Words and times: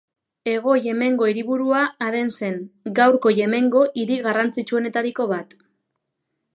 Hego 0.51 0.71
Yemengo 0.85 1.27
hiriburua 1.31 1.83
Aden 2.07 2.33
zen, 2.39 2.57
gaurko 3.03 3.35
Yemengo 3.41 3.87
hiri 4.01 4.21
garrantzitsuenetariko 4.27 5.33
bat. 5.37 5.59